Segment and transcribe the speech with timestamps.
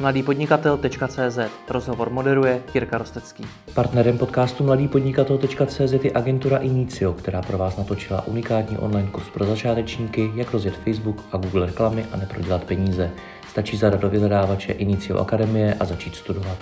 [0.00, 1.38] mladýpodnikatel.cz
[1.68, 3.44] Rozhovor moderuje Jirka Rostecký.
[3.74, 10.30] Partnerem podcastu mladýpodnikatel.cz je agentura Inicio, která pro vás natočila unikátní online kurz pro začátečníky,
[10.34, 13.10] jak rozjet Facebook a Google reklamy a neprodělat peníze.
[13.48, 16.58] Stačí zadat do vyhledávače Inicio Akademie a začít studovat.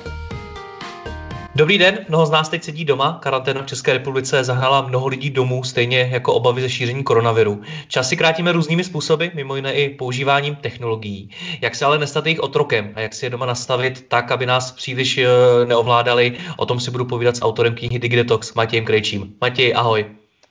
[1.57, 5.31] Dobrý den, mnoho z nás teď sedí doma, karanténa v České republice zahrala mnoho lidí
[5.31, 7.63] domů, stejně jako obavy ze šíření koronaviru.
[7.89, 11.31] Čas si krátíme různými způsoby, mimo jiné i používáním technologií.
[11.61, 14.73] Jak se ale nestat jejich otrokem a jak si je doma nastavit tak, aby nás
[14.73, 15.27] příliš eh,
[15.65, 19.35] neovládali, o tom si budu povídat s autorem knihy Digidetox Matějem Krejčím.
[19.41, 20.07] Matěj, ahoj.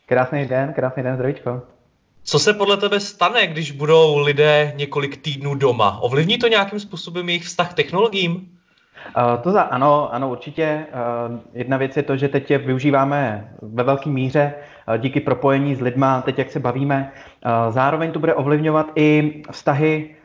[0.05, 1.61] Krásný den, krásný den, zdravíčko.
[2.23, 5.99] Co se podle tebe stane, když budou lidé několik týdnů doma?
[6.01, 8.54] Ovlivní to nějakým způsobem jejich vztah k technologiím?
[9.17, 10.85] Uh, to za, ano, ano, určitě.
[11.29, 14.53] Uh, jedna věc je to, že teď je využíváme ve velké míře
[14.87, 17.11] uh, díky propojení s lidma, teď jak se bavíme.
[17.69, 20.15] Zároveň to bude ovlivňovat i vztahy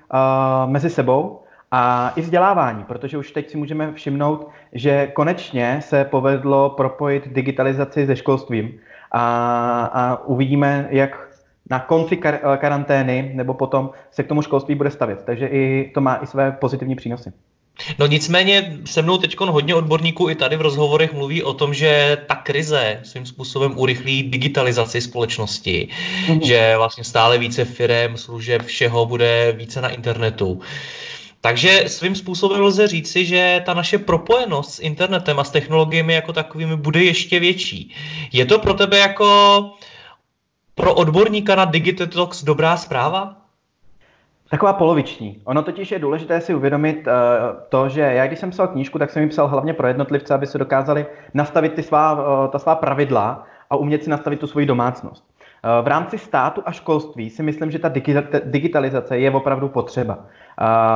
[0.66, 6.70] mezi sebou a i vzdělávání, protože už teď si můžeme všimnout, že konečně se povedlo
[6.70, 8.78] propojit digitalizaci se školstvím
[9.12, 11.28] a, a uvidíme, jak
[11.70, 15.22] na konci kar- karantény nebo potom se k tomu školství bude stavět.
[15.24, 17.32] Takže i to má i své pozitivní přínosy.
[17.98, 22.18] No nicméně se mnou teď hodně odborníků i tady v rozhovorech mluví o tom, že
[22.26, 25.88] ta krize svým způsobem urychlí digitalizaci společnosti,
[26.26, 26.46] mm-hmm.
[26.46, 30.60] že vlastně stále více firm, služeb, všeho bude více na internetu.
[31.40, 36.32] Takže svým způsobem lze říci, že ta naše propojenost s internetem a s technologiemi jako
[36.32, 37.94] takovými bude ještě větší.
[38.32, 39.70] Je to pro tebe jako
[40.74, 43.39] pro odborníka na Digitetox dobrá zpráva?
[44.50, 45.42] Taková poloviční.
[45.44, 47.12] Ono totiž je důležité si uvědomit uh,
[47.68, 50.46] to, že já když jsem psal knížku, tak jsem ji psal hlavně pro jednotlivce, aby
[50.46, 54.66] se dokázali nastavit ty svá, uh, ta svá pravidla a umět si nastavit tu svoji
[54.66, 55.24] domácnost.
[55.24, 57.90] Uh, v rámci státu a školství si myslím, že ta
[58.44, 60.14] digitalizace je opravdu potřeba.
[60.14, 60.24] Uh,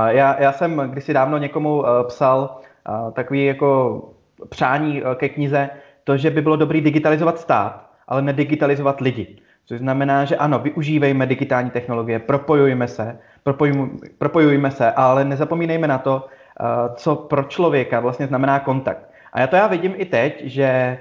[0.07, 4.01] já, já jsem kdysi dávno někomu uh, psal uh, takový jako
[4.49, 5.71] přání uh, ke knize,
[6.05, 9.37] to, že by bylo dobré digitalizovat stát, ale nedigitalizovat lidi.
[9.67, 13.89] Což znamená, že ano, využívejme digitální technologie, propojujme se, propojujme,
[14.19, 16.65] propojujme se, ale nezapomínejme na to, eh,
[16.95, 19.11] co pro člověka vlastně znamená kontakt.
[19.33, 20.99] A já to já vidím i teď, že eh,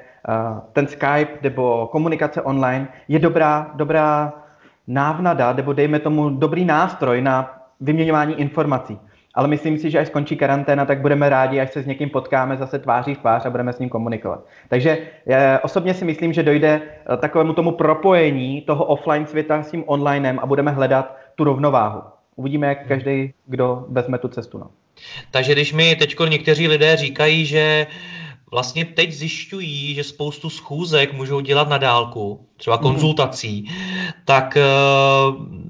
[0.73, 4.33] ten Skype nebo komunikace online je dobrá, dobrá
[4.87, 8.99] návnada, nebo dejme tomu dobrý nástroj na vyměňování informací.
[9.33, 12.57] Ale myslím si, že až skončí karanténa, tak budeme rádi, až se s někým potkáme
[12.57, 14.45] zase tváří v tvář a budeme s ním komunikovat.
[14.69, 16.81] Takže já osobně si myslím, že dojde
[17.13, 22.01] eh, takovému tomu propojení toho offline světa s tím onlinem a budeme hledat tu rovnováhu.
[22.35, 24.57] Uvidíme, jak každý, kdo vezme tu cestu.
[24.57, 24.67] No.
[25.31, 27.87] Takže když mi teď někteří lidé říkají, že
[28.53, 32.83] vlastně teď zjišťují, že spoustu schůzek můžou dělat na dálku, třeba mhm.
[32.83, 34.11] konzultací, mm.
[34.25, 34.63] tak eh,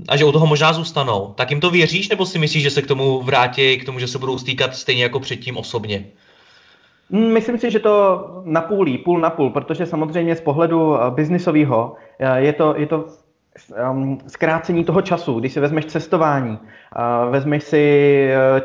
[0.08, 2.82] a že u toho možná zůstanou, tak jim to věříš, nebo si myslíš, že se
[2.82, 6.06] k tomu vrátí, k tomu, že se budou stýkat stejně jako předtím osobně?
[7.10, 11.12] Mm, myslím si, že to na půlí, půl na půl, protože samozřejmě z pohledu eh,
[11.12, 13.06] biznisového eh, je to, je to
[13.92, 16.60] um, zkrácení toho času, když si vezmeš cestování,
[17.30, 17.84] vezmeš si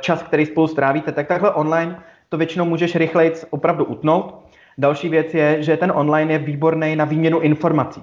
[0.00, 4.34] čas, který spolu strávíte, tak takhle online to většinou můžeš rychleji opravdu utnout.
[4.78, 8.02] Další věc je, že ten online je výborný na výměnu informací.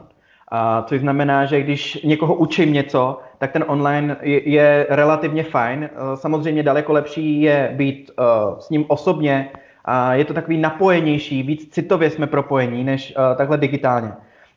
[0.52, 5.90] A což znamená, že když někoho učím něco, tak ten online je, relativně fajn.
[6.16, 9.50] Samozřejmě daleko lepší je být uh, s ním osobně
[9.86, 14.12] a je to takový napojenější, víc citově jsme propojení, než uh, takhle digitálně.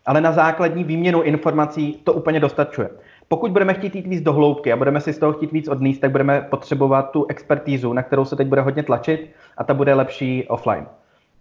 [0.07, 2.89] Ale na základní výměnu informací to úplně dostačuje.
[3.29, 6.01] Pokud budeme chtít jít víc do hloubky a budeme si z toho chtít víc odníst,
[6.01, 9.95] tak budeme potřebovat tu expertízu, na kterou se teď bude hodně tlačit a ta bude
[9.95, 10.87] lepší offline.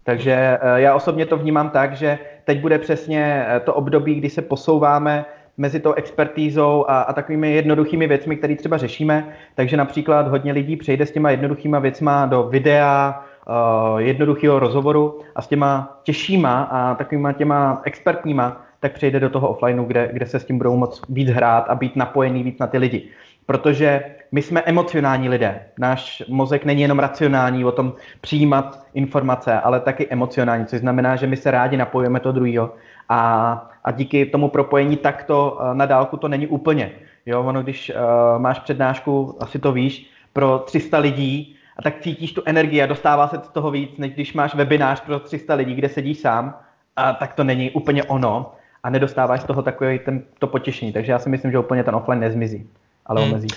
[0.04, 4.30] Takže eh, já osobně to vnímám tak, že teď bude přesně eh, to období, kdy
[4.30, 5.26] se posouváme
[5.58, 9.34] mezi tou expertízou a, a takovými jednoduchými věcmi, které třeba řešíme.
[9.56, 15.42] Takže například hodně lidí přejde s těma jednoduchýma věcma do videa, uh, jednoduchého rozhovoru a
[15.42, 20.40] s těma těžšíma a takovýma těma expertníma tak přejde do toho offlineu, kde, kde se
[20.40, 23.10] s tím budou moc víc hrát a být napojený víc na ty lidi.
[23.46, 25.60] Protože my jsme emocionální lidé.
[25.80, 31.28] Náš mozek není jenom racionální o tom přijímat informace, ale taky emocionální, což znamená, že
[31.28, 32.74] my se rádi napojujeme to druhého.
[33.10, 36.92] A, a díky tomu propojení takto eh, na dálku to není úplně.
[37.26, 42.34] Jo, ono, když uh, máš přednášku, asi to víš, pro 300 lidí, a tak cítíš
[42.34, 45.76] tu energii a dostává se z toho víc, než když máš webinář pro 300 lidí,
[45.76, 46.56] kde sedíš sám,
[46.96, 48.52] a tak to není úplně ono
[48.84, 50.94] a nedostáváš z toho takový ten, to potěšení.
[50.94, 52.70] Takže já si myslím, že úplně ten offline nezmizí,
[53.06, 53.32] ale hmm.
[53.32, 53.48] omezí.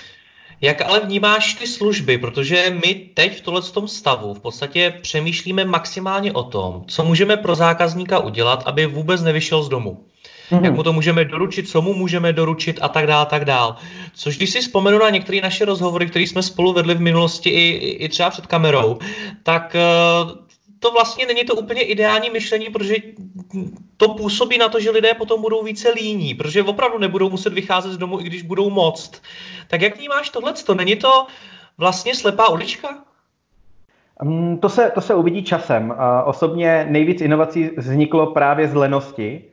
[0.61, 2.19] Jak ale vnímáš ty služby?
[2.19, 7.37] Protože my teď v tohle tom stavu v podstatě přemýšlíme maximálně o tom, co můžeme
[7.37, 10.05] pro zákazníka udělat, aby vůbec nevyšel z domu.
[10.51, 10.65] mm-hmm.
[10.65, 13.75] jak mu to můžeme doručit, co mu můžeme doručit a tak dále, tak dále.
[14.15, 17.69] Což když si vzpomenu na některé naše rozhovory, které jsme spolu vedli v minulosti i,
[18.05, 18.99] i třeba před kamerou,
[19.43, 19.77] tak
[20.81, 22.95] to vlastně není to úplně ideální myšlení, protože
[23.97, 27.93] to působí na to, že lidé potom budou více líní, protože opravdu nebudou muset vycházet
[27.93, 29.23] z domu, i když budou moct.
[29.69, 30.53] Tak jak vnímáš tohle?
[30.53, 31.27] To není to
[31.79, 32.89] vlastně slepá ulička?
[34.23, 35.95] Mm, to se, to se uvidí časem.
[36.25, 39.45] Osobně nejvíc inovací vzniklo právě z lenosti,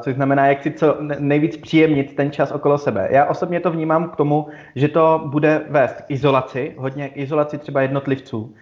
[0.00, 3.08] což znamená, jak si co nejvíc příjemnit ten čas okolo sebe.
[3.10, 7.58] Já osobně to vnímám k tomu, že to bude vést k izolaci, hodně k izolaci
[7.58, 8.54] třeba jednotlivců,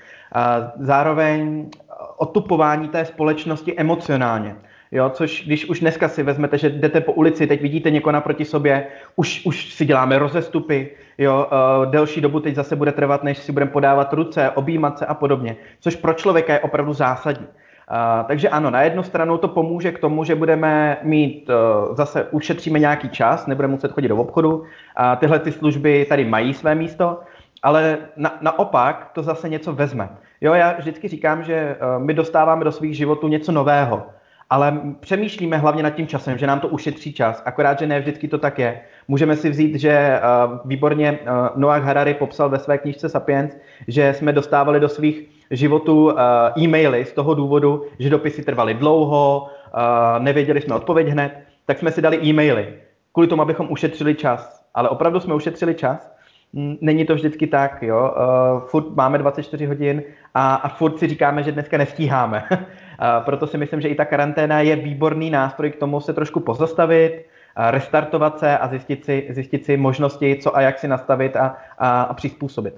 [0.79, 1.71] zároveň
[2.17, 4.57] otupování té společnosti emocionálně.
[4.93, 8.45] Jo, což když už dneska si vezmete, že jdete po ulici, teď vidíte někoho naproti
[8.45, 8.87] sobě,
[9.17, 13.53] už, už si děláme rozestupy, jo, uh, delší dobu teď zase bude trvat, než si
[13.53, 17.47] budeme podávat ruce, objímat se a podobně, což pro člověka je opravdu zásadní.
[17.47, 22.25] Uh, takže ano, na jednu stranu to pomůže k tomu, že budeme mít, uh, zase
[22.31, 24.65] ušetříme nějaký čas, nebudeme muset chodit do obchodu,
[24.97, 27.21] a tyhle ty služby tady mají své místo,
[27.67, 30.09] ale na, naopak to zase něco vezme.
[30.41, 34.07] Jo, já vždycky říkám, že uh, my dostáváme do svých životů něco nového,
[34.51, 38.29] ale přemýšlíme hlavně nad tím časem, že nám to ušetří čas, akorát, že ne vždycky
[38.29, 38.81] to tak je.
[39.09, 43.57] Můžeme si vzít, že uh, výborně uh, Noah Harari popsal ve své knižce Sapiens,
[43.89, 46.13] že jsme dostávali do svých životů
[46.59, 51.91] e-maily z toho důvodu, že dopisy trvaly dlouho, uh, nevěděli jsme odpověď hned, tak jsme
[51.91, 52.75] si dali e-maily
[53.13, 54.67] kvůli tomu, abychom ušetřili čas.
[54.75, 56.16] Ale opravdu jsme ušetřili čas
[56.81, 58.15] Není to vždycky tak, jo.
[58.17, 60.03] Uh, furt máme 24 hodin
[60.35, 62.49] a, a furt si říkáme, že dneska nestíháme.
[62.51, 62.57] uh,
[63.25, 67.13] proto si myslím, že i ta karanténa je výborný nástroj k tomu se trošku pozastavit,
[67.13, 71.57] uh, restartovat se a zjistit si, zjistit si možnosti, co a jak si nastavit a,
[71.79, 72.75] a, a přizpůsobit.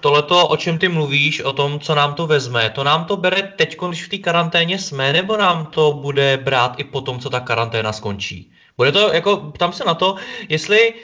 [0.00, 3.42] Tohleto, o čem ty mluvíš, o tom, co nám to vezme, to nám to bere
[3.42, 7.40] teď, když v té karanténě jsme, nebo nám to bude brát i potom, co ta
[7.40, 8.50] karanténa skončí?
[8.76, 10.16] Bude to, jako, ptám se na to,
[10.48, 10.98] jestli uh,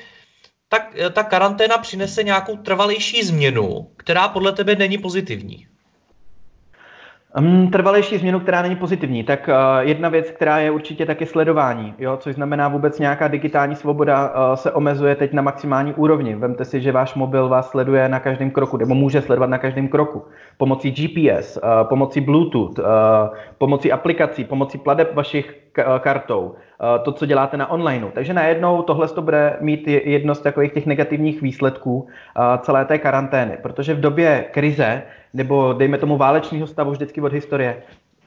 [0.71, 5.67] tak eh, ta karanténa přinese nějakou trvalejší změnu, která podle tebe není pozitivní.
[7.73, 9.55] Trvalejší změnu, která není pozitivní, tak uh,
[9.89, 14.55] jedna věc, která je určitě taky sledování, jo, což znamená vůbec nějaká digitální svoboda uh,
[14.55, 16.35] se omezuje teď na maximální úrovni.
[16.35, 19.89] Vemte si, že váš mobil vás sleduje na každém kroku, nebo může sledovat na každém
[19.89, 20.25] kroku.
[20.57, 22.81] Pomocí GPS, pomocí Bluetooth,
[23.59, 25.55] pomocí aplikací, pomocí pladeb vašich
[25.99, 26.55] kartou,
[27.03, 28.11] to, co děláte na onlineu.
[28.11, 32.09] Takže najednou tohle to bude mít jedno z takových těch negativních výsledků
[32.61, 35.03] celé té karantény, protože v době krize
[35.35, 37.77] nebo dejme tomu válečného stavu vždycky od historie,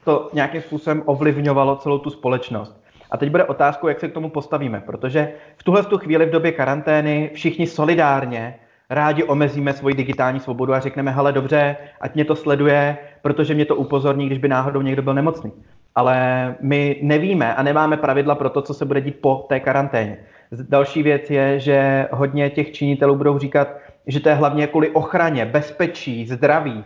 [0.04, 2.84] to nějakým způsobem ovlivňovalo celou tu společnost.
[3.10, 6.30] A teď bude otázkou, jak se k tomu postavíme, protože v tuhle tu chvíli v
[6.30, 8.54] době karantény všichni solidárně
[8.90, 13.64] rádi omezíme svoji digitální svobodu a řekneme, hele dobře, ať mě to sleduje, protože mě
[13.64, 15.52] to upozorní, když by náhodou někdo byl nemocný.
[15.94, 16.16] Ale
[16.60, 20.18] my nevíme a nemáme pravidla pro to, co se bude dít po té karanténě.
[20.52, 23.68] Další věc je, že hodně těch činitelů budou říkat,
[24.06, 26.84] že to je hlavně kvůli ochraně, bezpečí, zdraví.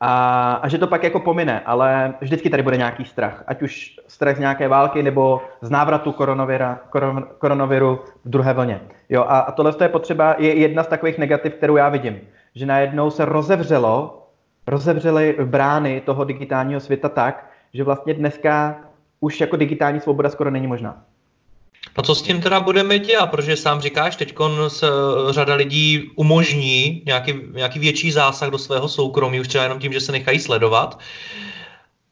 [0.00, 3.44] A, a že to pak jako pomine, ale vždycky tady bude nějaký strach.
[3.46, 8.80] Ať už strach z nějaké války nebo z návratu koronavira, koron, koronaviru v druhé vlně.
[9.08, 12.20] Jo, a, a tohle je potřeba, je jedna z takových negativ, kterou já vidím.
[12.54, 14.23] Že najednou se rozevřelo,
[14.66, 18.80] rozevřely brány toho digitálního světa tak, že vlastně dneska
[19.20, 21.02] už jako digitální svoboda skoro není možná.
[21.96, 24.86] No co s tím teda budeme dělat, protože sám říkáš, teď eh,
[25.30, 30.00] řada lidí umožní nějaký, nějaký větší zásah do svého soukromí, už třeba jenom tím, že
[30.00, 30.98] se nechají sledovat.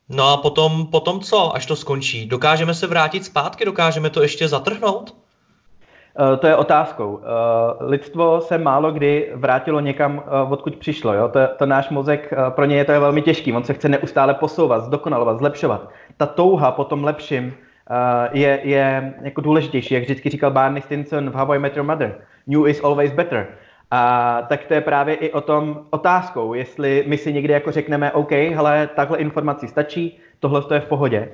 [0.08, 2.26] No a potom, potom co, až to skončí?
[2.26, 5.21] Dokážeme se vrátit zpátky, dokážeme to ještě zatrhnout?
[6.20, 7.12] Uh, to je otázkou.
[7.12, 7.20] Uh,
[7.80, 11.14] lidstvo se málo kdy vrátilo někam, uh, odkud přišlo.
[11.14, 11.28] Jo?
[11.28, 13.52] To, to náš mozek, pro něj je to velmi těžký.
[13.52, 15.88] On se chce neustále posouvat, zdokonalovat, zlepšovat.
[16.16, 17.54] Ta touha po tom lepším
[17.90, 21.86] Eh, je, je jako důležitější, jak vždycky říkal Barney Stinson v How I Met Your
[21.86, 22.14] Mother.
[22.46, 23.46] New is always better.
[23.90, 28.12] A tak to je právě i o tom otázkou, jestli my si někdy jako řekneme,
[28.12, 31.28] OK, hele, takhle informací stačí, tohle je v pohodě.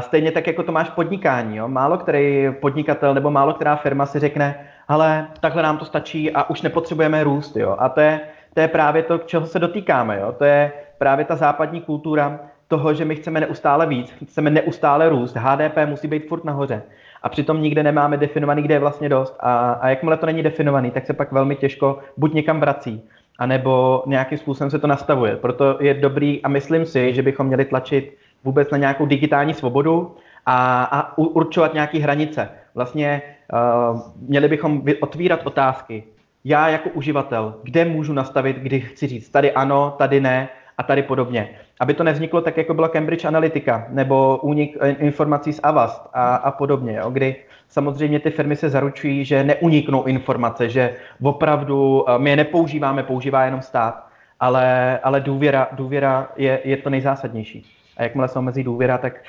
[0.00, 1.56] Stejně tak, jako to máš podnikání.
[1.56, 1.68] Jo?
[1.68, 6.50] Málo který podnikatel nebo málo která firma si řekne, ale takhle nám to stačí a
[6.50, 7.56] už nepotřebujeme růst.
[7.56, 7.76] Jo?
[7.78, 8.20] A to je,
[8.54, 10.20] to je právě to, čeho se dotýkáme.
[10.20, 10.32] Jo?
[10.38, 12.40] To je právě ta západní kultura,
[12.72, 16.82] toho, že my chceme neustále víc, chceme neustále růst, HDP musí být furt nahoře.
[17.22, 19.36] A přitom nikde nemáme definovaný, kde je vlastně dost.
[19.40, 23.02] A, a jakmile to není definovaný, tak se pak velmi těžko buď někam vrací,
[23.38, 25.36] anebo nějakým způsobem se to nastavuje.
[25.36, 30.16] Proto je dobrý a myslím si, že bychom měli tlačit vůbec na nějakou digitální svobodu
[30.46, 32.48] a, a určovat nějaké hranice.
[32.74, 33.22] Vlastně
[33.52, 36.04] uh, měli bychom otvírat otázky.
[36.44, 41.02] Já jako uživatel, kde můžu nastavit, kdy chci říct tady ano, tady ne a tady
[41.02, 41.48] podobně
[41.82, 46.34] aby to nevzniklo tak, jako byla Cambridge Analytica nebo únik eh, informací z Avast a,
[46.34, 47.36] a podobně, jo, kdy
[47.68, 53.62] samozřejmě ty firmy se zaručují, že neuniknou informace, že opravdu my je nepoužíváme, používá jenom
[53.62, 54.06] stát,
[54.40, 57.66] ale, ale důvěra, důvěra je, je to nejzásadnější.
[57.96, 59.24] A jakmile se omezí důvěra, tak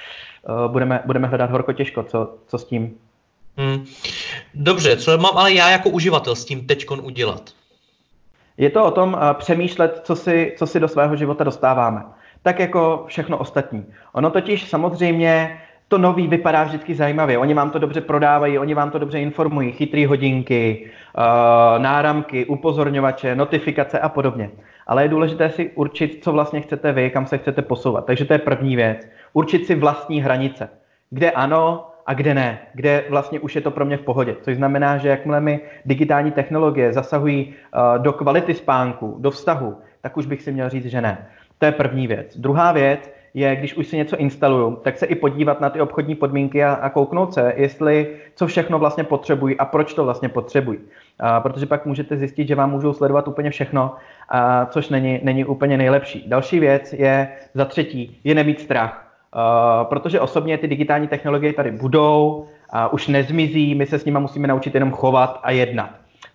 [0.49, 2.93] uh, budeme, budeme hledat horko těžko, co, co s tím.
[3.57, 3.85] Hmm.
[4.53, 7.49] Dobře, co mám ale já jako uživatel s tím teďkon udělat?
[8.57, 12.03] Je to o tom uh, přemýšlet, co si, co si do svého života dostáváme.
[12.41, 13.85] Tak jako všechno ostatní.
[14.13, 17.37] Ono totiž samozřejmě to nový vypadá vždycky zajímavě.
[17.37, 19.71] Oni vám to dobře prodávají, oni vám to dobře informují.
[19.71, 21.23] Chytrý hodinky, uh,
[21.83, 24.49] náramky, upozorňovače, notifikace a podobně.
[24.87, 28.05] Ale je důležité si určit, co vlastně chcete vy, kam se chcete posouvat.
[28.05, 29.07] Takže to je první věc.
[29.33, 30.69] Určit si vlastní hranice.
[31.09, 32.59] Kde ano a kde ne.
[32.73, 34.35] Kde vlastně už je to pro mě v pohodě.
[34.41, 40.17] Což znamená, že jakmile mi digitální technologie zasahují uh, do kvality spánku, do vztahu, tak
[40.17, 41.27] už bych si měl říct, že ne.
[41.57, 42.37] To je první věc.
[42.37, 46.15] Druhá věc je, když už si něco instaluju, tak se i podívat na ty obchodní
[46.15, 50.79] podmínky a, a kouknout se, jestli co všechno vlastně potřebují a proč to vlastně potřebují.
[51.39, 53.95] Protože pak můžete zjistit, že vám můžou sledovat úplně všechno,
[54.29, 56.23] a, což není, není úplně nejlepší.
[56.27, 58.99] Další věc je, za třetí, je nemít strach.
[59.35, 64.19] Uh, protože osobně ty digitální technologie tady budou, a už nezmizí, my se s nimi
[64.19, 65.89] musíme naučit jenom chovat a jednat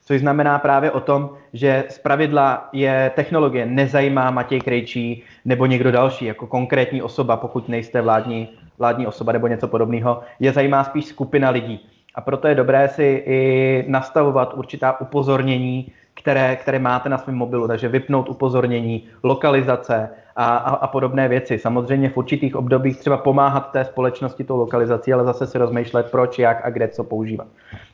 [0.09, 5.93] což znamená právě o tom, že z pravidla je technologie nezajímá Matěj Krejčí nebo někdo
[5.93, 11.05] další, jako konkrétní osoba, pokud nejste vládní, vládní osoba nebo něco podobného, je zajímá spíš
[11.05, 11.89] skupina lidí.
[12.19, 17.69] A proto je dobré si i nastavovat určitá upozornění, které, které máte na svém mobilu,
[17.69, 21.59] takže vypnout upozornění, lokalizace a, a, a podobné věci.
[21.59, 26.39] Samozřejmě v určitých obdobích třeba pomáhat té společnosti tou lokalizací, ale zase si rozmýšlet, proč,
[26.39, 27.47] jak a kde co používat.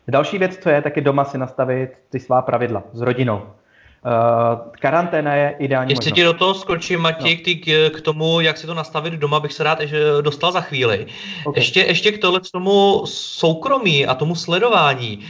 [0.08, 3.42] Další věc, co je, tak je doma si nastavit ty svá pravidla s rodinou.
[4.04, 6.16] Uh, karanténa je ideální Ještě možnost.
[6.16, 7.54] ti do toho skočím, Matěj, no.
[7.64, 11.06] k, k tomu, jak si to nastavit doma, bych se rád ještě dostal za chvíli.
[11.44, 11.60] Okay.
[11.60, 15.20] Ještě, ještě k tohle tomu soukromí a tomu sledování.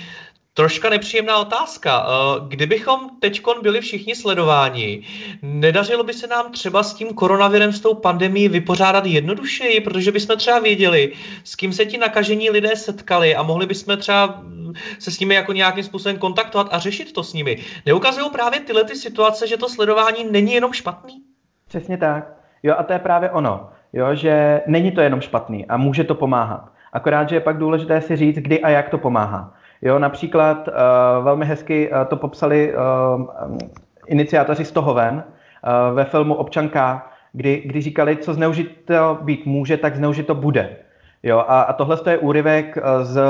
[0.57, 2.07] Troška nepříjemná otázka.
[2.07, 5.03] Eh, kdybychom teď byli všichni sledováni,
[5.43, 10.37] nedařilo by se nám třeba s tím koronavirem, s tou pandemí vypořádat jednodušeji, protože bychom
[10.37, 11.13] třeba věděli,
[11.45, 14.43] s kým se ti nakažení lidé setkali a mohli bychom třeba
[14.99, 17.59] se s nimi jako nějakým způsobem kontaktovat a řešit to s nimi.
[17.87, 21.15] Neukazují právě tyhle ty situace, že to sledování není jenom špatný?
[21.69, 22.33] Přesně tak.
[22.63, 26.15] Jo, a to je právě ono, jo, že není to jenom špatný a může to
[26.15, 26.73] pomáhat.
[26.93, 29.54] Akorát, že je pak důležité si říct, kdy a jak to pomáhá.
[29.83, 33.57] Jo, například uh, velmi hezky uh, to popsali uh,
[34.07, 39.77] iniciátoři z toho ven uh, ve filmu Občanka, kdy, kdy říkali, co zneužito být může,
[39.77, 40.77] tak zneužito bude.
[41.23, 43.23] Jo, a, a tohle je úryvek z,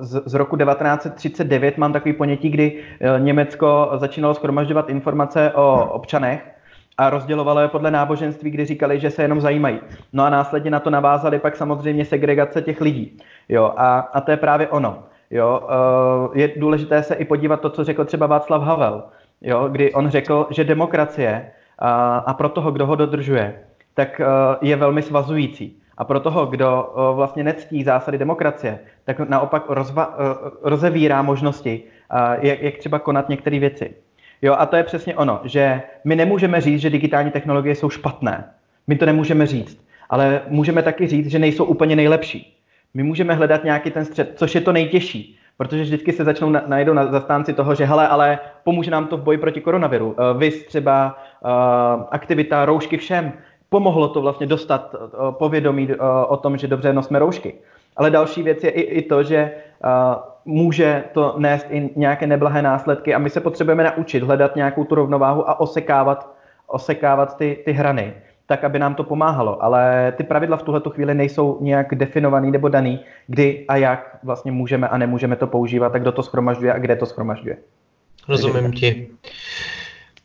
[0.00, 2.82] z, z roku 1939, mám takový ponětí, kdy
[3.18, 6.50] Německo začínalo schromažďovat informace o občanech
[7.00, 9.78] a rozdělovalo je podle náboženství, kdy říkali, že se jenom zajímají.
[10.12, 13.18] No a následně na to navázali pak samozřejmě segregace těch lidí.
[13.48, 15.02] Jo, a, a to je právě ono.
[15.30, 15.60] Jo,
[16.34, 19.02] eh, je důležité se i podívat to, co řekl třeba Václav Havel,
[19.40, 23.60] jo, kdy on řekl, že demokracie a, a pro toho, kdo ho dodržuje,
[23.94, 24.24] tak eh,
[24.60, 25.76] je velmi svazující.
[25.98, 30.16] A pro toho, kdo eh, vlastně nectí zásady demokracie, tak naopak rozva,
[30.62, 31.82] rozevírá možnosti,
[32.40, 33.94] jak, jak třeba konat některé věci.
[34.42, 38.44] Jo, a to je přesně ono, že my nemůžeme říct, že digitální technologie jsou špatné.
[38.86, 39.84] My to nemůžeme říct.
[40.10, 42.59] Ale můžeme taky říct, že nejsou úplně nejlepší.
[42.94, 46.92] My můžeme hledat nějaký ten střed, což je to nejtěžší, protože vždycky se začnou najdou
[46.92, 50.06] na zastánci toho, že hele, ale pomůže nám to v boji proti koronaviru.
[50.06, 51.50] Uh, vys třeba uh,
[52.10, 53.32] aktivita roušky všem.
[53.68, 55.94] Pomohlo to vlastně dostat uh, povědomí uh,
[56.28, 57.54] o tom, že dobře nosme roušky.
[57.96, 59.52] Ale další věc je i, i to, že
[59.84, 59.90] uh,
[60.44, 64.94] může to nést i nějaké neblahé následky a my se potřebujeme naučit hledat nějakou tu
[64.94, 66.34] rovnováhu a osekávat,
[66.66, 68.14] osekávat ty, ty hrany
[68.50, 69.62] tak aby nám to pomáhalo.
[69.62, 74.52] Ale ty pravidla v tuhle chvíli nejsou nějak definovaný nebo daný, kdy a jak vlastně
[74.52, 77.56] můžeme a nemůžeme to používat, a kdo to schromažďuje a kde to schromažďuje.
[78.28, 79.08] Rozumím ti.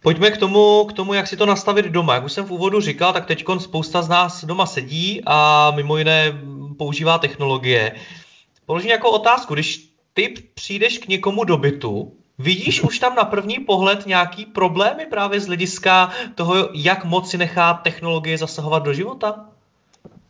[0.01, 2.13] Pojďme k tomu, k tomu, jak si to nastavit doma.
[2.15, 5.98] Jak už jsem v úvodu říkal, tak teď spousta z nás doma sedí a mimo
[5.98, 6.34] jiné
[6.77, 7.91] používá technologie.
[8.65, 13.60] Položím jako otázku, když ty přijdeš k někomu do bytu, Vidíš už tam na první
[13.60, 19.46] pohled nějaký problémy právě z hlediska toho, jak moc si nechá technologie zasahovat do života?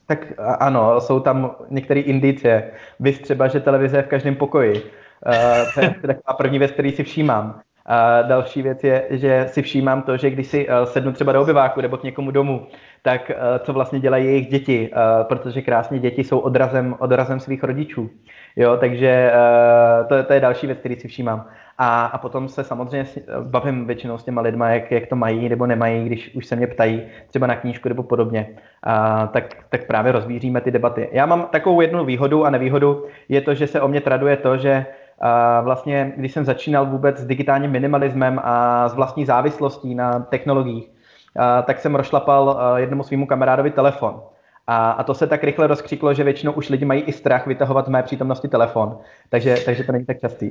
[0.06, 2.72] Tak ano, jsou tam některé indicie.
[3.00, 4.74] Vy třeba, že televize je v každém pokoji.
[4.74, 7.60] Uh, to je taková první věc, který si všímám.
[7.86, 11.42] A další věc je, že si všímám to, že když si uh, sednu třeba do
[11.42, 12.68] obyváku nebo k někomu domů,
[13.02, 14.92] tak uh, co vlastně dělají jejich děti,
[15.24, 18.10] protože krásně děti jsou odrazem, odrazem svých rodičů.
[18.56, 21.46] Jo, takže uh, to, to je další věc, který si všímám.
[21.78, 23.10] A, a potom se samozřejmě
[23.42, 26.68] bavím většinou s těma lidma, jak, jak to mají nebo nemají, když už se mě
[26.68, 28.50] ptají třeba na knížku nebo podobně,
[28.84, 31.10] a, tak, tak právě rozvíříme ty debaty.
[31.12, 34.58] Já mám takovou jednu výhodu a nevýhodu, je to, že se o mě traduje to,
[34.58, 34.86] že
[35.20, 40.90] a vlastně, když jsem začínal vůbec s digitálním minimalismem a s vlastní závislostí na technologiích,
[41.36, 44.22] a, tak jsem rozšlapal jednomu svýmu kamarádovi telefon.
[44.68, 47.88] A, a to se tak rychle rozkřiklo, že většinou už lidi mají i strach vytahovat
[47.88, 48.98] v mé přítomnosti telefon.
[49.30, 50.50] Takže, takže to není tak častý.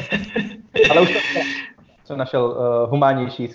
[0.90, 1.18] Ale už to
[2.04, 3.48] jsem našel uh, humánnější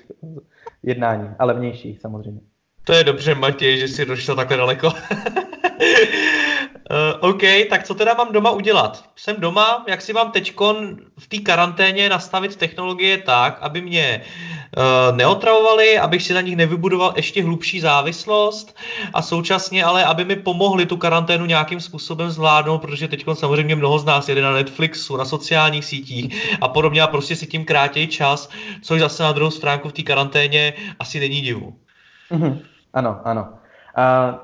[0.84, 2.42] jednání a levnější samozřejmě.
[2.84, 4.90] To je dobře, Matěj, že jsi došel takhle daleko.
[6.92, 9.04] Uh, OK, tak co teda mám doma udělat?
[9.16, 14.22] Jsem doma, jak si mám teďkon v té karanténě nastavit technologie tak, aby mě
[14.78, 18.78] uh, neotravovali, abych si na nich nevybudoval ještě hlubší závislost
[19.14, 24.00] a současně ale, aby mi pomohli tu karanténu nějakým způsobem zvládnout, protože teď samozřejmě mnoho
[24.00, 28.08] z nás jede na Netflixu, na sociálních sítích a podobně a prostě si tím krátějí
[28.08, 28.50] čas,
[28.82, 31.76] což zase na druhou stránku v té karanténě asi není divu.
[32.32, 32.60] Mm-hmm.
[32.94, 33.61] Ano, ano.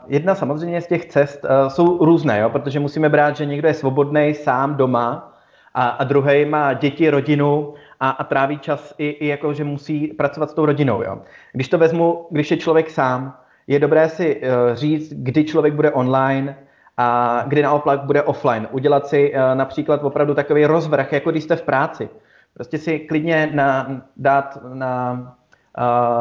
[0.08, 3.74] Jedna samozřejmě z těch cest uh, jsou různé, jo, protože musíme brát, že někdo je
[3.74, 5.34] svobodný sám doma
[5.74, 10.08] a, a druhý má děti, rodinu a, a tráví čas i, i jako, že musí
[10.08, 11.04] pracovat s tou rodinou.
[11.04, 11.18] Jo.
[11.54, 13.38] Když to vezmu, když je člověk sám,
[13.68, 16.58] je dobré si uh, říct, kdy člověk bude online
[16.98, 18.68] a kdy naopak bude offline.
[18.72, 22.10] Udělat si uh, například opravdu takový rozvrh, jako když jste v práci.
[22.54, 25.34] Prostě si klidně na, dát na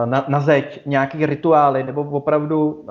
[0.05, 2.85] na, na zeď nějaký rituály, nebo opravdu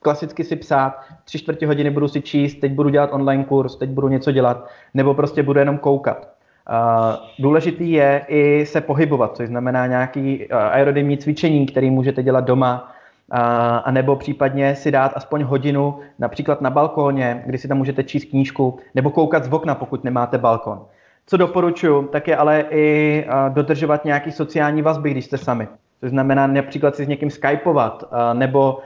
[0.00, 3.90] klasicky si psát, tři čtvrtě hodiny budu si číst, teď budu dělat online kurz, teď
[3.90, 6.28] budu něco dělat, nebo prostě budu jenom koukat.
[7.38, 12.92] Důležitý je i se pohybovat, což znamená nějaký aerodymní cvičení, který můžete dělat doma,
[13.84, 18.24] a nebo případně si dát aspoň hodinu například na balkóně, kdy si tam můžete číst
[18.24, 20.84] knížku, nebo koukat z okna, pokud nemáte balkon.
[21.26, 25.68] Co doporučuji, tak je ale i dodržovat nějaký sociální vazby, když jste sami.
[26.00, 28.78] To znamená například si s někým skypovat, nebo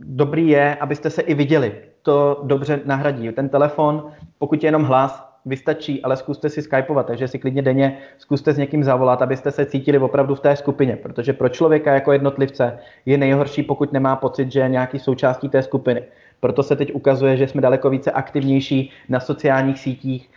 [0.00, 1.72] dobrý je, abyste se i viděli.
[2.02, 3.32] To dobře nahradí.
[3.32, 7.98] Ten telefon, pokud je jenom hlas, vystačí, ale zkuste si skypovat, takže si klidně denně
[8.18, 12.12] zkuste s někým zavolat, abyste se cítili opravdu v té skupině, protože pro člověka jako
[12.12, 16.02] jednotlivce je nejhorší, pokud nemá pocit, že je nějaký součástí té skupiny.
[16.40, 20.30] Proto se teď ukazuje, že jsme daleko více aktivnější na sociálních sítích,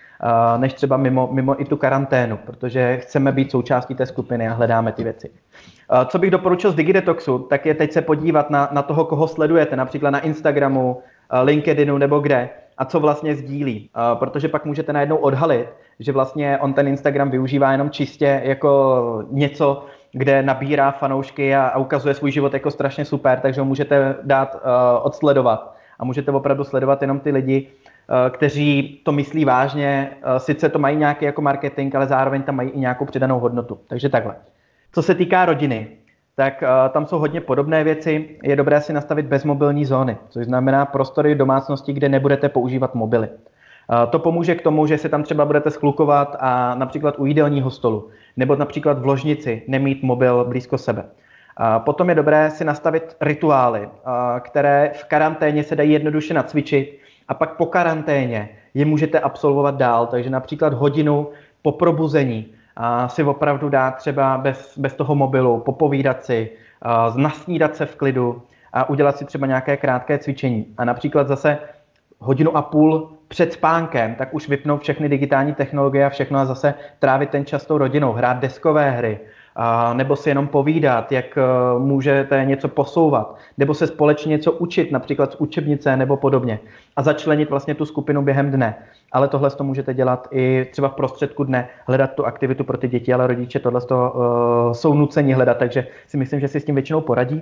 [0.57, 4.91] než třeba mimo, mimo i tu karanténu, protože chceme být součástí té skupiny a hledáme
[4.91, 5.31] ty věci.
[6.07, 9.75] Co bych doporučil z Digidetoxu, tak je teď se podívat na, na toho, koho sledujete,
[9.75, 11.01] například na Instagramu,
[11.43, 15.67] LinkedInu nebo kde, a co vlastně sdílí, protože pak můžete najednou odhalit,
[15.99, 21.77] že vlastně on ten Instagram využívá jenom čistě jako něco, kde nabírá fanoušky a, a
[21.77, 24.61] ukazuje svůj život jako strašně super, takže ho můžete dát uh,
[25.01, 27.67] odsledovat a můžete opravdu sledovat jenom ty lidi,
[28.29, 32.69] kteří to myslí vážně, eh, sice to mají nějaký jako marketing, ale zároveň tam mají
[32.69, 33.79] i nějakou přidanou hodnotu.
[33.87, 34.35] Takže takhle.
[34.91, 35.87] Co se týká rodiny,
[36.35, 38.29] tak uh, tam jsou hodně podobné věci.
[38.43, 43.29] Je dobré si nastavit bezmobilní zóny, což znamená prostory domácnosti, kde nebudete používat mobily.
[44.09, 48.09] To pomůže k tomu, že se tam třeba budete schlukovat a například u jídelního stolu,
[48.37, 51.03] nebo například v ložnici nemít mobil blízko sebe.
[51.77, 53.89] Potom je dobré si nastavit rituály,
[54.39, 57.00] které v karanténě se dají jednoduše nacvičit
[57.31, 60.07] a pak po karanténě je můžete absolvovat dál.
[60.07, 61.29] Takže například hodinu
[61.61, 67.75] po probuzení a si opravdu dát třeba bez, bez toho mobilu, popovídat si, a nasnídat
[67.75, 68.41] se v klidu
[68.73, 70.65] a udělat si třeba nějaké krátké cvičení.
[70.77, 71.57] A například zase
[72.19, 76.73] hodinu a půl před spánkem, tak už vypnout všechny digitální technologie a všechno a zase
[76.99, 79.19] trávit ten čas tou rodinou, hrát deskové hry,
[79.93, 81.41] nebo si jenom povídat, jak eh,
[81.79, 86.59] můžete něco posouvat, nebo se společně něco učit, například z učebnice nebo podobně.
[86.95, 88.75] A začlenit vlastně tu skupinu během dne.
[89.11, 92.87] Ale tohle to můžete dělat i třeba v prostředku dne, hledat tu aktivitu pro ty
[92.87, 96.65] děti, ale rodiče tohle to, uh, jsou nuceni hledat, takže si myslím, že si s
[96.65, 97.41] tím většinou poradí.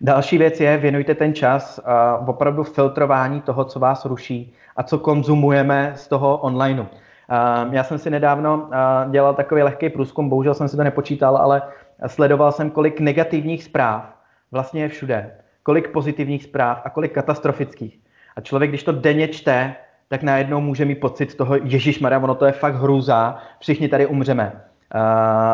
[0.00, 1.80] Další věc je, věnujte ten čas
[2.20, 6.84] uh, opravdu filtrování toho, co vás ruší a co konzumujeme z toho onlineu.
[7.30, 8.76] Ehm, já jsem si nedávno eh,
[9.10, 11.62] dělal takový lehký průzkum, bohužel jsem si to nepočítal, ale
[12.06, 14.20] sledoval jsem, kolik negativních zpráv
[14.52, 15.30] vlastně je všude,
[15.62, 17.98] kolik pozitivních zpráv a kolik katastrofických.
[18.36, 19.74] A člověk, když to denně čte,
[20.08, 24.06] tak najednou může mít pocit toho, Ježíš Maria, ono to je fakt hrůza, všichni tady
[24.06, 24.52] umřeme.
[24.94, 25.00] Uh,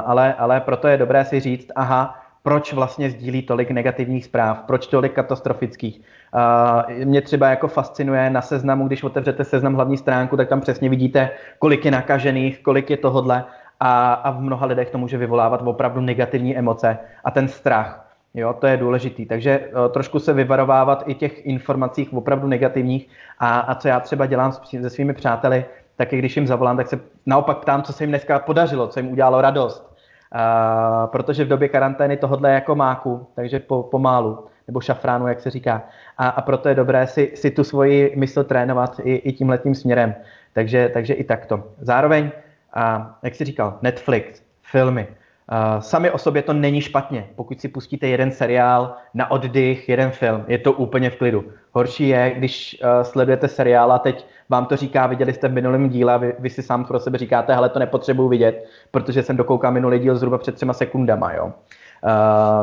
[0.06, 4.86] ale, ale proto je dobré si říct, aha, proč vlastně sdílí tolik negativních zpráv, proč
[4.86, 6.00] tolik katastrofických.
[6.00, 10.88] Uh, mě třeba jako fascinuje na seznamu, když otevřete seznam hlavní stránku, tak tam přesně
[10.88, 13.44] vidíte, kolik je nakažených, kolik je tohodle
[13.80, 18.08] a, a v mnoha lidech to může vyvolávat opravdu negativní emoce a ten strach.
[18.34, 19.26] Jo, to je důležitý.
[19.26, 23.08] Takže uh, trošku se vyvarovávat i těch informací opravdu negativních.
[23.38, 25.64] A, a co já třeba dělám se svými přáteli,
[25.96, 29.00] tak i když jim zavolám, tak se naopak ptám, co se jim dneska podařilo, co
[29.00, 29.95] jim udělalo radost.
[30.34, 35.40] Uh, protože v době karantény tohle je jako máku, takže po, pomálu, nebo šafránu, jak
[35.40, 35.82] se říká.
[36.18, 40.14] A, a proto je dobré si, si tu svoji mysl trénovat i, i tímhletím směrem.
[40.52, 41.64] Takže, takže i takto.
[41.80, 42.30] Zároveň,
[42.74, 45.08] a, jak jsi říkal, Netflix, filmy.
[45.52, 47.26] Uh, sami o sobě to není špatně.
[47.36, 51.44] Pokud si pustíte jeden seriál na oddych, jeden film, je to úplně v klidu.
[51.72, 55.88] Horší je, když uh, sledujete seriál a teď vám to říká, viděli jste v minulém
[55.88, 59.36] díle a vy, vy si sám pro sebe říkáte, hele, to nepotřebuji vidět, protože jsem
[59.36, 61.44] dokoukal minulý díl zhruba před třema sekundama, jo.
[61.44, 61.52] Uh,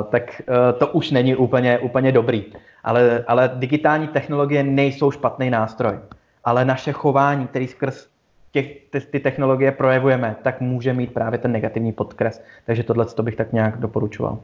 [0.09, 2.45] tak uh, to už není úplně, úplně dobrý.
[2.83, 5.99] Ale, ale digitální technologie nejsou špatný nástroj.
[6.43, 8.12] Ale naše chování, který skrz
[8.53, 12.41] těch, ty, ty technologie projevujeme, tak může mít právě ten negativní podkres.
[12.65, 14.39] Takže tohle to bych tak nějak doporučoval.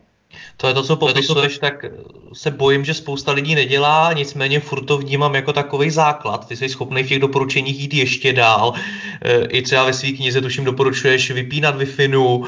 [0.58, 1.86] To je to, co popisuješ, tak
[2.34, 6.48] se bojím, že spousta lidí nedělá, nicméně furt to vnímám jako takový základ.
[6.48, 8.74] Ty jsi schopný v těch doporučeních jít ještě dál.
[9.22, 12.48] E, I třeba ve své knize tuším doporučuješ vypínat wi uh,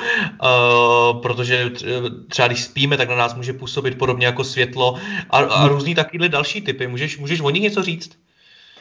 [1.22, 1.72] protože
[2.30, 4.96] třeba když spíme, tak na nás může působit podobně jako světlo
[5.30, 6.88] a, a různý takovýhle další typy.
[6.88, 8.18] Můžeš, můžeš o nich něco říct?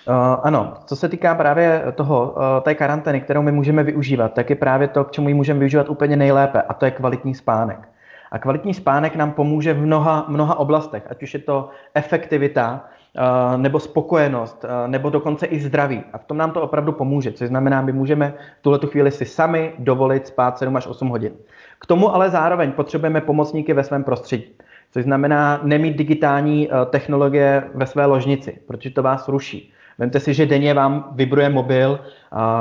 [0.08, 4.50] Uh, ano, co se týká právě toho, uh, té karantény, kterou my můžeme využívat, tak
[4.50, 7.88] je právě to, k čemu ji můžeme využívat úplně nejlépe, a to je kvalitní spánek.
[8.30, 12.84] A kvalitní spánek nám pomůže v mnoha, mnoha oblastech, ať už je to efektivita,
[13.18, 16.02] uh, nebo spokojenost, nebo dokonce i zdraví.
[16.12, 19.24] A v tom nám to opravdu pomůže, což znamená, my můžeme v tuhle chvíli si
[19.24, 21.32] sami dovolit spát 7 až 8 hodin.
[21.78, 24.46] K tomu ale zároveň potřebujeme pomocníky ve svém prostředí.
[24.92, 29.72] Což znamená nemít digitální technologie ve své ložnici, protože to vás ruší.
[30.00, 32.00] Vemte si, že denně vám vibruje mobil,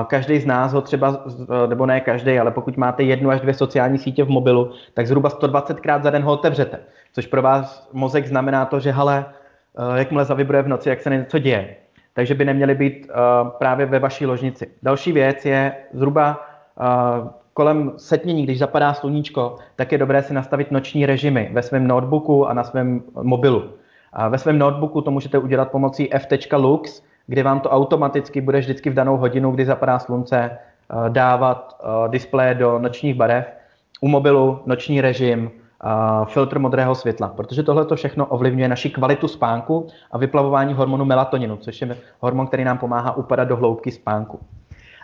[0.07, 1.23] každý z nás ho třeba,
[1.67, 5.29] nebo ne každý, ale pokud máte jednu až dvě sociální sítě v mobilu, tak zhruba
[5.29, 6.79] 120krát za den ho otevřete.
[7.13, 9.25] Což pro vás mozek znamená to, že hele,
[9.95, 11.75] e, jakmile zavibruje v noci, jak se něco děje.
[12.13, 13.13] Takže by neměly být e,
[13.59, 14.67] právě ve vaší ložnici.
[14.83, 16.41] Další věc je zhruba
[16.79, 21.87] e, kolem setmění, když zapadá sluníčko, tak je dobré si nastavit noční režimy ve svém
[21.87, 23.63] notebooku a na svém mobilu.
[24.13, 28.89] A ve svém notebooku to můžete udělat pomocí f.lux, kdy vám to automaticky bude vždycky
[28.89, 33.45] v danou hodinu, kdy zapadá slunce, eh, dávat eh, displeje do nočních barev.
[34.01, 35.89] U mobilu noční režim, eh,
[36.25, 41.57] filtr modrého světla, protože tohle to všechno ovlivňuje naši kvalitu spánku a vyplavování hormonu melatoninu,
[41.57, 44.39] což je hormon, který nám pomáhá upadat do hloubky spánku.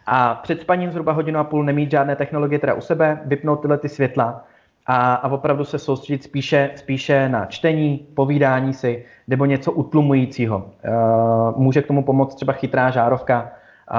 [0.06, 3.78] A před spaním zhruba hodinu a půl nemít žádné technologie teda u sebe, vypnout tyhle
[3.78, 4.44] ty světla
[4.86, 10.58] a, a opravdu se soustředit spíše, spíše na čtení, povídání si nebo něco utlumujícího.
[10.58, 13.52] Uh, může k tomu pomoct třeba chytrá žárovka,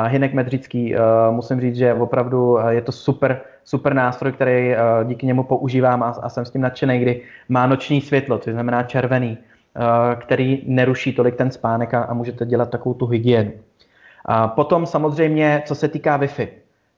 [0.07, 5.43] Hinek Medřický, uh, musím říct, že opravdu je to super, super nástroj, který díky němu
[5.43, 9.39] používám a, a jsem s tím nadšený, kdy má noční světlo, což znamená červený,
[10.19, 13.53] který neruší tolik ten spánek a, a můžete dělat takovou tu hygienu.
[14.25, 16.49] A potom samozřejmě, co se týká Wi-Fi.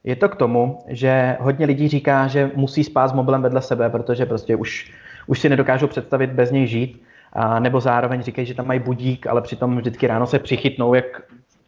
[0.03, 3.89] Je to k tomu, že hodně lidí říká, že musí spát s mobilem vedle sebe,
[3.89, 4.91] protože prostě už,
[5.27, 9.27] už si nedokážou představit bez něj žít, a nebo zároveň říkají, že tam mají budík,
[9.27, 11.21] ale přitom vždycky ráno se přichytnou, jak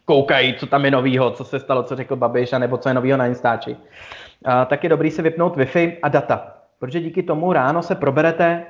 [0.04, 3.16] koukají, co tam je novýho, co se stalo, co řekl Babiš, nebo co je novýho
[3.18, 3.76] na Instači.
[4.44, 8.64] A tak je dobrý si vypnout Wi-Fi a data, protože díky tomu ráno se proberete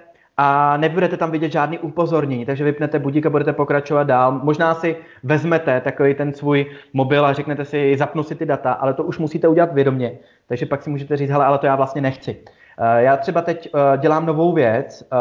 [0.44, 4.40] a nebudete tam vidět žádný upozornění, takže vypnete budík a budete pokračovat dál.
[4.42, 8.94] Možná si vezmete takový ten svůj mobil a řeknete si, zapnu si ty data, ale
[8.94, 10.18] to už musíte udělat vědomě.
[10.46, 12.36] Takže pak si můžete říct, hele, ale to já vlastně nechci.
[12.78, 15.16] Eh, já třeba teď eh, dělám novou věc, eh,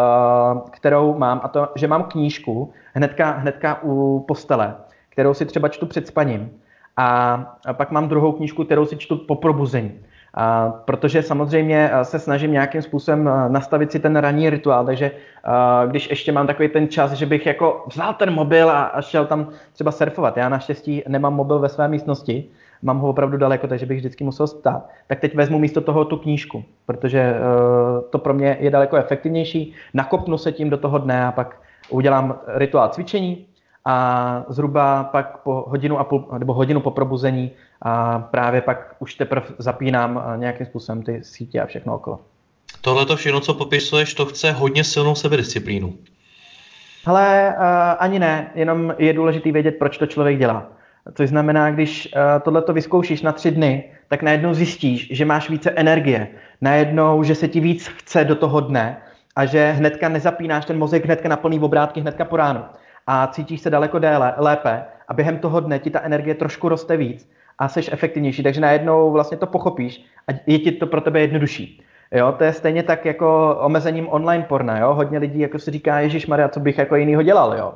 [0.72, 4.76] kterou mám, a to, že mám knížku hnedka, hnedka u postele,
[5.10, 6.50] kterou si třeba čtu před spaním.
[6.98, 7.38] A
[7.74, 10.00] pak mám druhou knížku, kterou si čtu po probuzení.
[10.86, 15.12] Protože samozřejmě se snažím nějakým způsobem nastavit si ten ranní rituál, takže
[15.88, 19.26] když ještě mám takový ten čas, že bych jako vzal ten mobil a, a šel
[19.26, 20.38] tam třeba surfovat.
[20.38, 22.46] Já naštěstí nemám mobil ve své místnosti,
[22.82, 24.90] mám ho opravdu daleko, takže bych vždycky musel stát.
[25.08, 27.36] Tak teď vezmu místo toho tu knížku, protože
[28.10, 29.74] to pro mě je daleko efektivnější.
[29.94, 33.46] Nakopnu se tím do toho dne a pak udělám rituál cvičení
[33.86, 39.16] a zhruba pak po hodinu a půl, nebo hodinu po probuzení a právě pak už
[39.16, 42.20] teprve zapínám nějakým způsobem ty sítě a všechno okolo.
[42.82, 45.94] Tohle to všechno, co popisuješ, to chce hodně silnou sebedisciplínu.
[47.06, 47.64] Ale uh,
[48.00, 50.66] ani ne, jenom je důležité vědět, proč to člověk dělá.
[51.14, 55.50] Což znamená, když uh, tohle to vyzkoušíš na tři dny, tak najednou zjistíš, že máš
[55.50, 56.28] více energie.
[56.62, 58.98] Najednou, že se ti víc chce do toho dne
[59.36, 62.64] a že hnedka nezapínáš ten mozek hnedka na plný obrátky hnedka po ránu.
[63.08, 66.98] A cítíš se daleko déle, lépe a během toho dne ti ta energie trošku roste
[66.98, 71.20] víc a jsi efektivnější, takže najednou vlastně to pochopíš a je ti to pro tebe
[71.20, 71.84] jednodušší.
[72.12, 74.94] Jo, to je stejně tak jako omezením online porna, jo.
[74.94, 77.74] Hodně lidí jako si říká, Ježíš Maria, co bych jako jinýho dělal, jo.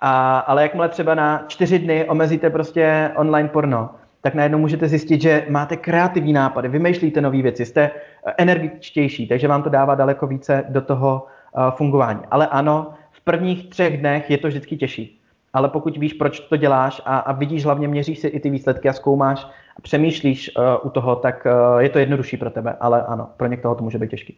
[0.00, 5.22] A, ale jakmile třeba na čtyři dny omezíte prostě online porno, tak najednou můžete zjistit,
[5.22, 7.90] že máte kreativní nápady, vymýšlíte nové věci, jste
[8.38, 12.20] energičtější, takže vám to dává daleko více do toho uh, fungování.
[12.30, 15.18] Ale ano, prvních třech dnech je to vždycky těžší.
[15.52, 18.88] Ale pokud víš, proč to děláš a, a vidíš, hlavně měříš si i ty výsledky
[18.88, 22.76] a zkoumáš a přemýšlíš uh, u toho, tak uh, je to jednodušší pro tebe.
[22.80, 24.36] Ale ano, pro někoho to může být těžký.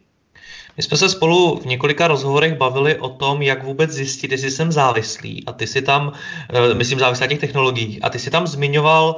[0.77, 4.71] My jsme se spolu v několika rozhovorech bavili o tom, jak vůbec zjistit, jestli jsem
[4.71, 5.43] závislý.
[5.47, 6.11] A ty si tam,
[6.73, 9.15] myslím, závislý na těch technologiích, a ty si tam zmiňoval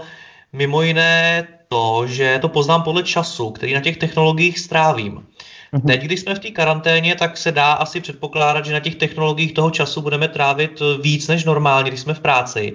[0.54, 5.26] mimo jiné to, že to poznám podle času, který na těch technologiích strávím.
[5.74, 5.88] Mm-hmm.
[5.88, 9.54] Teď, když jsme v té karanténě, tak se dá asi předpokládat, že na těch technologiích
[9.54, 12.74] toho času budeme trávit víc než normálně, když jsme v práci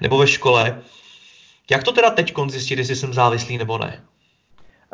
[0.00, 0.78] nebo ve škole.
[1.70, 4.00] Jak to teda teď zjistit, jestli jsem závislý nebo ne?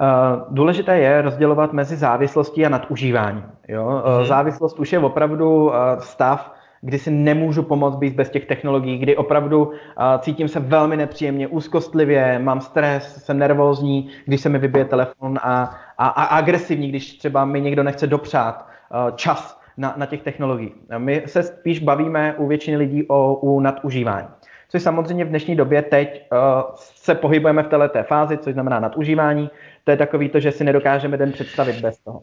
[0.00, 3.42] Uh, důležité je rozdělovat mezi závislostí a nadužívání.
[3.68, 4.02] Jo?
[4.04, 4.26] Mm-hmm.
[4.26, 9.64] Závislost už je opravdu stav, kdy si nemůžu pomoct být bez těch technologií, kdy opravdu
[9.64, 9.72] uh,
[10.18, 15.76] cítím se velmi nepříjemně, úzkostlivě, mám stres, jsem nervózní, když se mi vybije telefon a,
[15.98, 18.66] a, a agresivní, když třeba mi někdo nechce dopřát
[19.06, 20.72] uh, čas na, na těch technologiích.
[20.98, 24.28] My se spíš bavíme u většiny lidí o u nadužívání.
[24.68, 26.38] Což samozřejmě v dnešní době teď uh,
[26.76, 29.50] se pohybujeme v této fázi, což znamená nadužívání.
[29.84, 32.22] To je takový to, že si nedokážeme den představit bez toho.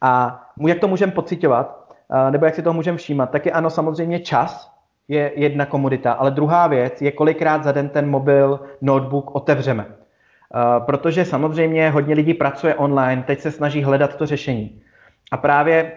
[0.00, 1.94] A jak to můžeme pocitovat,
[2.30, 4.72] nebo jak si toho můžeme všímat, tak je ano, samozřejmě čas
[5.08, 9.86] je jedna komodita, ale druhá věc je, kolikrát za den ten mobil, notebook otevřeme.
[10.78, 14.82] Protože samozřejmě hodně lidí pracuje online, teď se snaží hledat to řešení.
[15.32, 15.92] A právě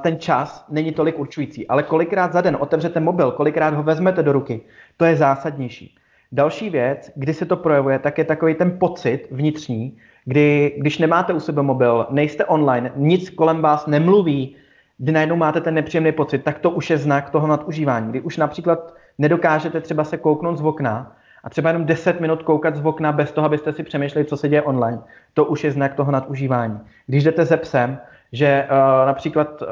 [0.00, 4.32] ten čas není tolik určující, ale kolikrát za den otevřete mobil, kolikrát ho vezmete do
[4.32, 4.60] ruky,
[4.96, 5.94] to je zásadnější.
[6.32, 11.32] Další věc, kdy se to projevuje, tak je takový ten pocit vnitřní, kdy když nemáte
[11.32, 14.56] u sebe mobil, nejste online, nic kolem vás nemluví,
[14.98, 18.10] kdy najednou máte ten nepříjemný pocit, tak to už je znak toho nadužívání.
[18.10, 22.76] Kdy už například nedokážete třeba se kouknout z okna a třeba jenom 10 minut koukat
[22.76, 24.98] z okna bez toho, abyste si přemýšleli, co se děje online,
[25.34, 26.80] to už je znak toho nadužívání.
[27.06, 27.98] Když jdete ze psem,
[28.32, 29.68] že uh, například uh,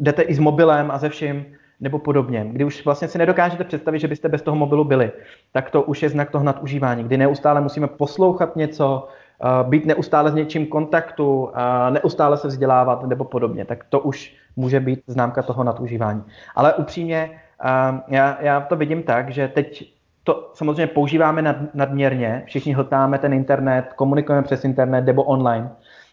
[0.00, 1.46] jdete i s mobilem a ze vším,
[1.80, 5.12] nebo podobně, kdy už vlastně si nedokážete představit, že byste bez toho mobilu byli,
[5.52, 9.08] tak to už je znak toho nadužívání, kdy neustále musíme poslouchat něco,
[9.62, 11.50] být neustále s něčím kontaktu,
[11.90, 16.24] neustále se vzdělávat nebo podobně, tak to už může být známka toho nadužívání.
[16.54, 17.40] Ale upřímně,
[18.08, 19.92] já, já to vidím tak, že teď
[20.24, 25.70] to samozřejmě používáme nad, nadměrně, všichni hltáme ten internet, komunikujeme přes internet nebo online,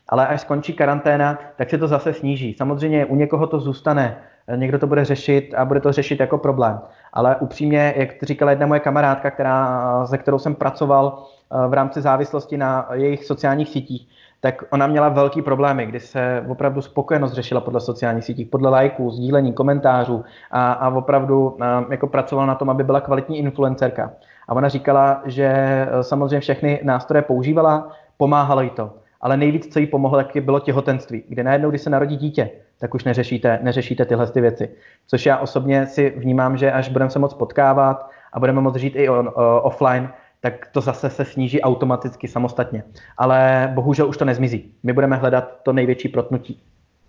[0.09, 2.53] ale až skončí karanténa, tak se to zase sníží.
[2.53, 4.17] Samozřejmě u někoho to zůstane,
[4.55, 6.79] někdo to bude řešit a bude to řešit jako problém.
[7.13, 11.23] Ale upřímně, jak říkala jedna moje kamarádka, která, se kterou jsem pracoval
[11.67, 14.07] v rámci závislosti na jejich sociálních sítích,
[14.39, 19.11] tak ona měla velký problémy, kdy se opravdu spokojenost řešila podle sociálních sítí, podle lajků,
[19.11, 24.11] sdílení, komentářů a, a opravdu a, jako pracovala na tom, aby byla kvalitní influencerka.
[24.47, 28.93] A ona říkala, že e, samozřejmě všechny nástroje používala, pomáhalo jí to.
[29.21, 32.93] Ale nejvíc, co jí pomohlo, tak bylo těhotenství, kde najednou, když se narodí dítě, tak
[32.93, 34.69] už neřešíte, neřešíte tyhle ty věci.
[35.07, 38.93] Což já osobně si vnímám, že až budeme se moc potkávat a budeme moc žít
[38.95, 42.83] i on, uh, offline, tak to zase se sníží automaticky samostatně.
[43.17, 44.71] Ale bohužel už to nezmizí.
[44.83, 46.61] My budeme hledat to největší protnutí.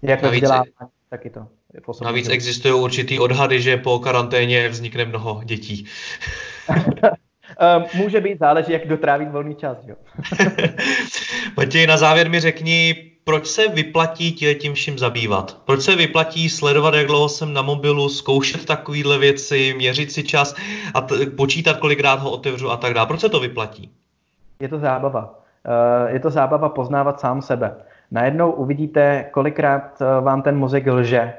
[0.03, 0.71] Jak ve vzdělávání,
[1.11, 1.47] tak i to.
[2.03, 5.87] Navíc existují určitý odhady, že po karanténě vznikne mnoho dětí.
[7.59, 9.79] Ehm, může být, záleží, jak dotrávit volný čas.
[9.87, 9.95] Jo.
[11.57, 12.95] Matěj, na závěr mi řekni,
[13.25, 15.57] proč se vyplatí tě tím vším zabývat?
[15.65, 20.55] Proč se vyplatí sledovat, jak dlouho jsem na mobilu, zkoušet takovéhle věci, měřit si čas
[20.95, 23.07] a t- počítat, kolikrát ho otevřu a tak dále?
[23.07, 23.91] Proč se to vyplatí?
[24.61, 25.35] Je to zábava.
[25.69, 27.75] Uh, je to zábava poznávat sám sebe.
[28.11, 31.33] Najednou uvidíte, kolikrát eh, vám ten mozek lže,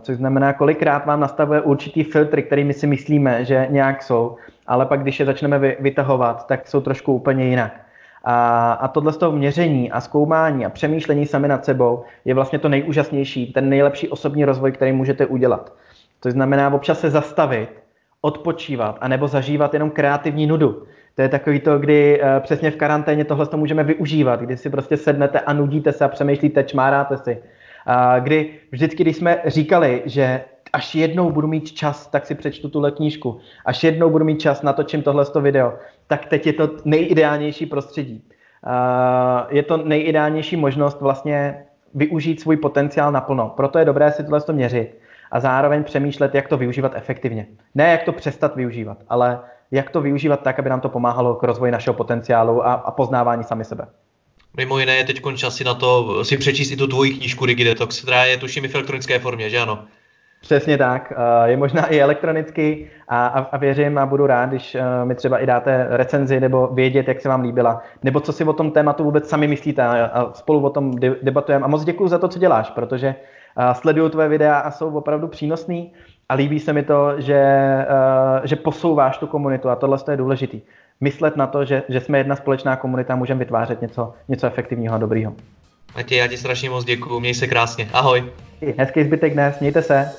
[0.00, 5.02] což znamená, kolikrát vám nastavuje určitý filtry, kterými si myslíme, že nějak jsou, ale pak,
[5.02, 7.80] když je začneme vytahovat, tak jsou trošku úplně jinak.
[8.24, 12.58] A, a tohle z toho měření a zkoumání a přemýšlení sami nad sebou je vlastně
[12.58, 15.72] to nejúžasnější, ten nejlepší osobní rozvoj, který můžete udělat.
[16.20, 17.68] To znamená občas se zastavit,
[18.20, 20.82] odpočívat, anebo zažívat jenom kreativní nudu.
[21.14, 24.70] To je takový to, kdy uh, přesně v karanténě tohle to můžeme využívat, kdy si
[24.70, 27.38] prostě sednete a nudíte se a přemýšlíte, čmáráte si.
[28.20, 32.90] Kdy vždycky, když jsme říkali, že až jednou budu mít čas, tak si přečtu tuhle
[32.90, 33.38] knížku.
[33.64, 35.72] Až jednou budu mít čas, natočím tohle video.
[36.06, 38.24] Tak teď je to nejideálnější prostředí.
[39.48, 41.64] Je to nejideálnější možnost vlastně
[41.94, 43.52] využít svůj potenciál naplno.
[43.56, 44.98] Proto je dobré si tohle měřit
[45.30, 47.46] a zároveň přemýšlet, jak to využívat efektivně.
[47.74, 49.40] Ne jak to přestat využívat, ale
[49.70, 53.44] jak to využívat tak, aby nám to pomáhalo k rozvoji našeho potenciálu a, a poznávání
[53.44, 53.86] sami sebe.
[54.56, 58.24] Mimo jiné je teď časy na to si přečíst i tu tvoji knížku Digidetox, která
[58.24, 59.84] je tuším i v elektronické formě, že ano?
[60.40, 61.12] Přesně tak,
[61.44, 65.46] je možná i elektronicky a, a, a věřím a budu rád, když mi třeba i
[65.46, 69.28] dáte recenzi nebo vědět, jak se vám líbila, nebo co si o tom tématu vůbec
[69.28, 71.64] sami myslíte a, a spolu o tom debatujeme.
[71.64, 73.14] A moc děkuji za to, co děláš, protože
[73.72, 75.92] sleduju tvoje videa a jsou opravdu přínosný
[76.28, 77.44] a líbí se mi to, že,
[78.44, 80.60] že posouváš tu komunitu a tohle je důležitý.
[81.00, 84.98] Myslet na to, že, že jsme jedna společná komunita můžeme vytvářet něco, něco efektivního a
[84.98, 85.34] dobrýho.
[85.96, 88.24] Matěj, já ti strašně moc děkuji, měj se krásně, ahoj.
[88.78, 90.10] Hezký zbytek dnes, mějte se.